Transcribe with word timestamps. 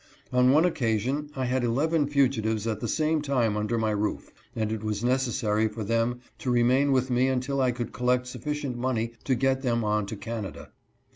On 0.33 0.49
one 0.49 0.65
occasion 0.65 1.29
I 1.35 1.45
had 1.45 1.63
eleven 1.63 2.07
fugitives 2.07 2.65
at 2.65 2.79
the 2.79 2.87
same 2.87 3.21
time 3.21 3.55
under 3.55 3.77
my 3.77 3.91
roof, 3.91 4.31
and 4.55 4.71
it 4.71 4.83
was 4.83 5.03
necessary 5.03 5.67
for 5.67 5.83
them 5.83 6.21
to 6.39 6.49
remain 6.49 6.91
with 6.91 7.11
me 7.11 7.27
until 7.27 7.61
I 7.61 7.69
could 7.69 7.93
collect 7.93 8.25
sufficient 8.25 8.75
money 8.75 9.13
to 9.25 9.35
get 9.35 9.61
them 9.61 9.83
on 9.83 10.07
to 10.07 10.15
Canada. 10.15 10.71